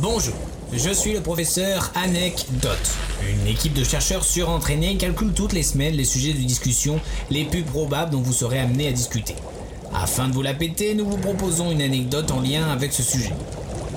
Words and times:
Bonjour, 0.00 0.34
je 0.72 0.90
suis 0.90 1.12
le 1.12 1.20
professeur 1.20 1.90
Anecdote. 1.96 2.96
Une 3.28 3.48
équipe 3.48 3.72
de 3.72 3.82
chercheurs 3.82 4.22
surentraînés 4.22 4.96
calcule 4.96 5.32
toutes 5.32 5.52
les 5.52 5.64
semaines 5.64 5.94
les 5.94 6.04
sujets 6.04 6.32
de 6.32 6.38
discussion 6.38 7.00
les 7.30 7.44
plus 7.44 7.64
probables 7.64 8.12
dont 8.12 8.20
vous 8.20 8.32
serez 8.32 8.60
amené 8.60 8.86
à 8.86 8.92
discuter. 8.92 9.34
Afin 9.92 10.28
de 10.28 10.34
vous 10.34 10.42
la 10.42 10.54
péter, 10.54 10.94
nous 10.94 11.04
vous 11.04 11.16
proposons 11.16 11.72
une 11.72 11.82
anecdote 11.82 12.30
en 12.30 12.40
lien 12.40 12.70
avec 12.70 12.92
ce 12.92 13.02
sujet. 13.02 13.32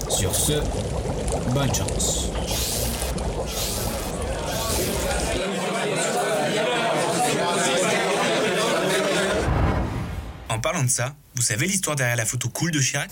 Sur 0.10 0.34
ce, 0.34 0.54
bonne 1.54 1.72
chance. 1.72 2.30
En 10.50 10.60
parlant 10.60 10.84
de 10.84 10.90
ça, 10.90 11.14
vous 11.36 11.44
savez 11.44 11.68
l'histoire 11.68 11.96
derrière 11.96 12.16
la 12.16 12.26
photo 12.26 12.50
cool 12.50 12.72
de 12.72 12.80
Chirac? 12.80 13.12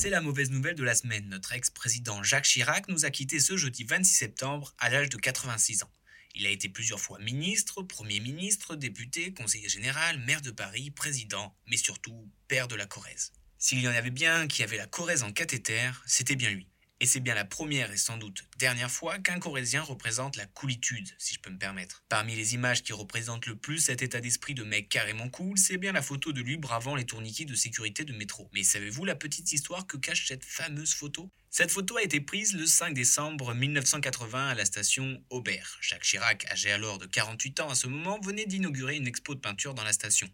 C'est 0.00 0.08
la 0.08 0.22
mauvaise 0.22 0.50
nouvelle 0.50 0.76
de 0.76 0.82
la 0.82 0.94
semaine. 0.94 1.28
Notre 1.28 1.52
ex-président 1.52 2.22
Jacques 2.22 2.46
Chirac 2.46 2.88
nous 2.88 3.04
a 3.04 3.10
quittés 3.10 3.38
ce 3.38 3.58
jeudi 3.58 3.84
26 3.84 4.14
septembre 4.14 4.74
à 4.78 4.88
l'âge 4.88 5.10
de 5.10 5.18
86 5.18 5.82
ans. 5.82 5.90
Il 6.34 6.46
a 6.46 6.48
été 6.48 6.70
plusieurs 6.70 6.98
fois 6.98 7.18
ministre, 7.18 7.82
Premier 7.82 8.18
ministre, 8.18 8.76
député, 8.76 9.34
conseiller 9.34 9.68
général, 9.68 10.18
maire 10.20 10.40
de 10.40 10.52
Paris, 10.52 10.90
président, 10.90 11.54
mais 11.66 11.76
surtout 11.76 12.26
père 12.48 12.66
de 12.66 12.76
la 12.76 12.86
Corrèze. 12.86 13.32
S'il 13.58 13.82
y 13.82 13.88
en 13.88 13.92
avait 13.92 14.08
bien 14.08 14.48
qui 14.48 14.62
avait 14.62 14.78
la 14.78 14.86
Corrèze 14.86 15.22
en 15.22 15.32
cathéter, 15.32 15.90
c'était 16.06 16.34
bien 16.34 16.48
lui. 16.48 16.66
Et 17.02 17.06
c'est 17.06 17.20
bien 17.20 17.34
la 17.34 17.46
première 17.46 17.90
et 17.92 17.96
sans 17.96 18.18
doute 18.18 18.44
dernière 18.60 18.90
fois 18.90 19.18
qu'un 19.18 19.38
Corrézien 19.38 19.80
représente 19.80 20.36
la 20.36 20.44
coolitude, 20.44 21.08
si 21.16 21.34
je 21.34 21.40
peux 21.40 21.48
me 21.48 21.56
permettre. 21.56 22.04
Parmi 22.10 22.36
les 22.36 22.52
images 22.52 22.82
qui 22.82 22.92
représentent 22.92 23.46
le 23.46 23.56
plus 23.56 23.78
cet 23.78 24.02
état 24.02 24.20
d'esprit 24.20 24.52
de 24.52 24.62
mec 24.64 24.90
carrément 24.90 25.30
cool, 25.30 25.56
c'est 25.56 25.78
bien 25.78 25.92
la 25.92 26.02
photo 26.02 26.32
de 26.32 26.42
lui 26.42 26.58
bravant 26.58 26.94
les 26.94 27.06
tourniquets 27.06 27.46
de 27.46 27.54
sécurité 27.54 28.04
de 28.04 28.12
métro. 28.12 28.50
Mais 28.52 28.62
savez-vous 28.62 29.06
la 29.06 29.14
petite 29.14 29.50
histoire 29.50 29.86
que 29.86 29.96
cache 29.96 30.28
cette 30.28 30.44
fameuse 30.44 30.92
photo? 30.92 31.30
Cette 31.48 31.70
photo 31.70 31.96
a 31.96 32.02
été 32.02 32.20
prise 32.20 32.52
le 32.52 32.66
5 32.66 32.92
décembre 32.92 33.54
1980 33.54 34.48
à 34.48 34.54
la 34.54 34.66
station 34.66 35.24
Aubert. 35.30 35.78
Jacques 35.80 36.04
Chirac, 36.04 36.44
âgé 36.52 36.70
alors 36.70 36.98
de 36.98 37.06
48 37.06 37.60
ans 37.60 37.70
à 37.70 37.74
ce 37.74 37.86
moment, 37.86 38.20
venait 38.20 38.44
d'inaugurer 38.44 38.96
une 38.96 39.06
expo 39.06 39.34
de 39.34 39.40
peinture 39.40 39.72
dans 39.72 39.84
la 39.84 39.94
station. 39.94 40.28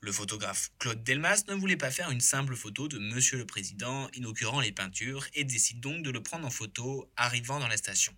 Le 0.00 0.12
photographe 0.12 0.70
Claude 0.78 1.02
Delmas 1.02 1.42
ne 1.48 1.54
voulait 1.54 1.76
pas 1.76 1.90
faire 1.90 2.12
une 2.12 2.20
simple 2.20 2.54
photo 2.54 2.86
de 2.86 3.00
Monsieur 3.00 3.36
le 3.36 3.46
Président 3.46 4.08
inaugurant 4.14 4.60
les 4.60 4.70
peintures 4.70 5.26
et 5.34 5.42
décide 5.42 5.80
donc 5.80 6.04
de 6.04 6.10
le 6.10 6.22
prendre 6.22 6.46
en 6.46 6.50
photo 6.50 7.10
arrivant 7.16 7.58
dans 7.58 7.66
la 7.66 7.76
station. 7.76 8.14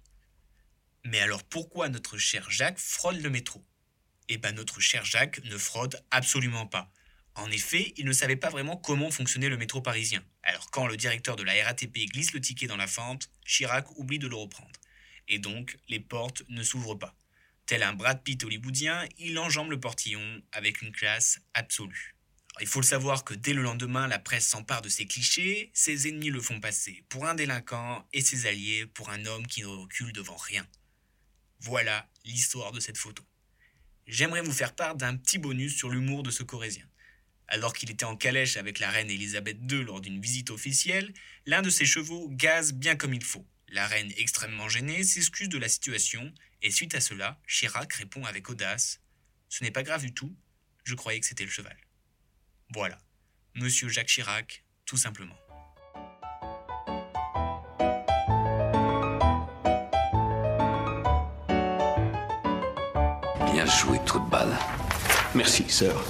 Mais 1.07 1.21
alors 1.21 1.43
pourquoi 1.43 1.89
notre 1.89 2.19
cher 2.19 2.51
Jacques 2.51 2.79
fraude 2.79 3.23
le 3.23 3.31
métro? 3.31 3.65
Eh 4.29 4.37
ben 4.37 4.55
notre 4.55 4.79
cher 4.79 5.07
Jacques 5.07 5.43
ne 5.45 5.57
fraude 5.57 5.99
absolument 6.11 6.67
pas. 6.67 6.93
En 7.35 7.51
effet, 7.51 7.95
il 7.97 8.05
ne 8.05 8.13
savait 8.13 8.37
pas 8.37 8.51
vraiment 8.51 8.77
comment 8.77 9.11
fonctionnait 9.11 9.49
le 9.49 9.57
métro 9.57 9.81
parisien. 9.81 10.23
Alors 10.43 10.71
quand 10.71 10.87
le 10.87 10.99
directeur 10.99 11.37
de 11.37 11.45
la 11.45 11.55
RATP 11.65 11.97
glisse 12.13 12.35
le 12.35 12.43
ticket 12.43 12.67
dans 12.67 12.77
la 12.77 12.89
fente, 12.89 13.31
Chirac 13.47 13.91
oublie 13.99 14.19
de 14.19 14.29
le 14.29 14.37
reprendre. 14.37 14.79
Et 15.29 15.39
donc 15.39 15.79
les 15.89 16.01
portes 16.01 16.43
ne 16.51 16.63
s'ouvrent 16.63 16.97
pas. 16.97 17.17
Tel 17.71 17.85
un 17.85 17.93
Brad 17.93 18.25
Pitt 18.25 18.43
hollywoodien, 18.43 19.07
il 19.17 19.39
enjambe 19.39 19.71
le 19.71 19.79
portillon 19.79 20.43
avec 20.51 20.83
une 20.83 20.91
classe 20.91 21.39
absolue. 21.55 22.17
il 22.61 22.67
faut 22.67 22.81
le 22.81 22.85
savoir 22.85 23.23
que 23.23 23.33
dès 23.33 23.53
le 23.53 23.63
lendemain, 23.63 24.09
la 24.09 24.19
presse 24.19 24.49
s'empare 24.49 24.83
de 24.83 24.89
ces 24.89 25.07
clichés, 25.07 25.71
ses 25.73 26.09
ennemis 26.09 26.31
le 26.31 26.41
font 26.41 26.59
passer 26.59 27.05
pour 27.09 27.27
un 27.27 27.37
délinquant 27.37 28.05
et 28.13 28.23
ses 28.23 28.47
alliés 28.47 28.87
pour 28.87 29.11
un 29.11 29.25
homme 29.25 29.47
qui 29.47 29.61
ne 29.61 29.69
recule 29.69 30.13
devant 30.13 30.37
rien. 30.37 30.67
Voilà 31.61 32.11
l'histoire 32.25 32.73
de 32.73 32.81
cette 32.81 32.99
photo. 32.99 33.23
J'aimerais 34.09 34.43
vous 34.43 34.51
faire 34.51 34.75
part 34.75 34.97
d'un 34.97 35.17
petit 35.17 35.39
bonus 35.39 35.77
sur 35.77 35.91
l'humour 35.91 36.25
de 36.25 36.33
ce 36.33 36.43
Corésien. 36.43 36.89
Alors 37.47 37.73
qu'il 37.73 37.93
était 37.93 38.05
en 38.05 38.17
calèche 38.17 38.57
avec 38.57 38.81
la 38.81 38.91
reine 38.91 39.11
Elisabeth 39.11 39.59
II 39.71 39.85
lors 39.85 40.01
d'une 40.01 40.21
visite 40.21 40.51
officielle, 40.51 41.15
l'un 41.47 41.63
de 41.63 41.71
ses 41.71 41.87
chevaux 41.87 42.31
gaze 42.31 42.73
bien 42.73 42.97
comme 42.97 43.15
il 43.15 43.23
faut. 43.23 43.47
La 43.73 43.87
reine, 43.87 44.13
extrêmement 44.17 44.69
gênée, 44.69 45.05
s'excuse 45.05 45.49
de 45.49 45.57
la 45.59 45.69
situation, 45.69 46.35
et 46.61 46.73
suite 46.73 46.97
à 46.97 47.01
cela, 47.01 47.39
Chirac 47.47 47.93
répond 47.93 48.25
avec 48.25 48.51
audace 48.51 49.01
Ce 49.49 49.63
n'est 49.63 49.71
pas 49.71 49.85
grave 49.85 50.03
du 50.03 50.13
tout, 50.13 50.35
je 50.83 50.97
croyais 50.97 51.21
que 51.21 51.27
c'était 51.27 51.45
le 51.45 51.51
cheval. 51.51 51.77
Voilà, 52.71 52.99
monsieur 53.55 53.89
Jacques 53.89 54.09
Chirac, 54.09 54.65
tout 54.87 54.97
simplement. 54.97 55.37
Bien 63.53 63.67
joué, 63.67 64.01
trou 64.05 64.19
de 64.19 64.31
balle. 64.31 64.59
Merci, 65.33 65.69
sœur. 65.71 66.05